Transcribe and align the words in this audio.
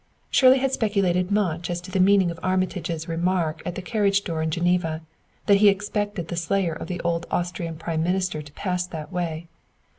Shirley 0.31 0.57
had 0.57 0.71
speculated 0.71 1.29
much 1.29 1.69
as 1.69 1.79
to 1.81 1.91
the 1.91 1.99
meaning 1.99 2.31
of 2.31 2.39
Armitage's 2.41 3.07
remark 3.07 3.61
at 3.67 3.75
the 3.75 3.83
carriage 3.83 4.23
door 4.23 4.41
in 4.41 4.49
Geneva 4.49 5.01
that 5.45 5.57
he 5.57 5.69
expected 5.69 6.27
the 6.27 6.35
slayer 6.35 6.73
of 6.73 6.87
the 6.87 6.99
old 7.01 7.27
Austrian 7.29 7.75
prime 7.77 8.01
minister 8.01 8.41
to 8.41 8.53
pass 8.53 8.87
that 8.87 9.11
way. 9.13 9.47